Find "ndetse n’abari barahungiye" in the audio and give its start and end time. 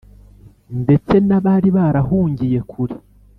0.81-2.59